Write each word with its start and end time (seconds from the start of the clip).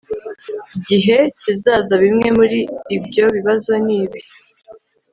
gihe 0.89 1.17
kizaza 1.39 1.93
bimwe 2.03 2.27
muri 2.37 2.59
ibyo 2.97 3.25
bibazo 3.35 3.71
ni 3.85 3.93
ibi 4.01 4.19